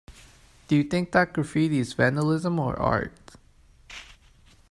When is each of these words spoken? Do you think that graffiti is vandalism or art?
Do 0.67 0.75
you 0.75 0.81
think 0.83 1.11
that 1.11 1.31
graffiti 1.31 1.77
is 1.77 1.93
vandalism 1.93 2.57
or 2.59 2.75
art? 2.79 3.13